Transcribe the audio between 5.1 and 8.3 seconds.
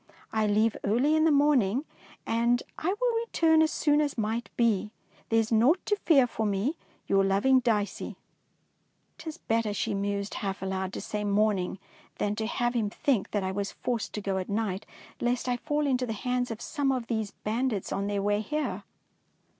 There is naught to fear for me. Your loving Dicey."''